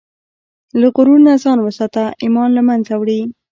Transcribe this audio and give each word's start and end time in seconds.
له 0.79 0.87
غرور 0.95 1.19
نه 1.27 1.33
ځان 1.43 1.59
وساته، 1.61 2.03
ایمان 2.23 2.49
له 2.57 2.61
منځه 2.67 2.93
وړي. 2.97 3.21